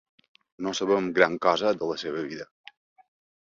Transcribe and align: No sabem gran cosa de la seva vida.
No 0.67 0.73
sabem 0.79 1.09
gran 1.19 1.37
cosa 1.45 1.75
de 1.83 1.93
la 1.93 2.01
seva 2.07 2.25
vida. 2.33 2.51